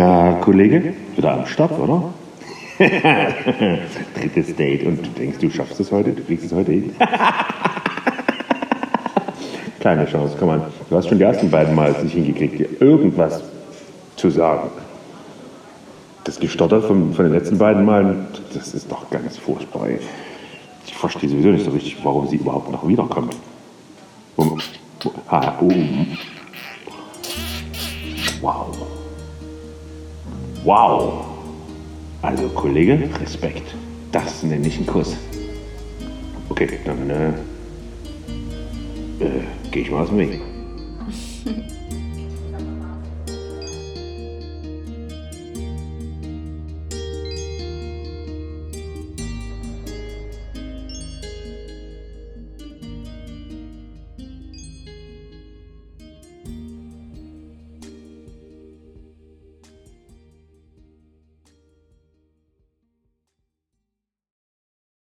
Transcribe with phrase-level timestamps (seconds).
[0.00, 2.14] Na, Kollege, wieder am Start, oder?
[2.78, 6.94] Drittes Date und du denkst, du schaffst es heute, du kriegst es heute hin.
[9.80, 10.62] Kleine Chance, komm mal.
[10.88, 13.42] Du hast schon die ersten beiden Mal nicht hingekriegt, dir irgendwas
[14.16, 14.70] zu sagen.
[16.24, 19.86] Das Gestotter von, von den letzten beiden Malen, das ist doch ganz furchtbar.
[19.86, 19.98] Ey.
[20.86, 23.36] Ich verstehe sowieso nicht so richtig, warum sie überhaupt noch wiederkommt.
[24.36, 24.58] Um.
[28.40, 28.89] Wow.
[30.64, 31.24] Wow.
[32.22, 33.74] Also, Kollege, Respekt.
[34.12, 35.16] Das nenne ich einen Kuss.
[36.48, 37.28] Okay, dann äh,
[39.24, 40.40] äh, gehe ich mal aus dem Weg.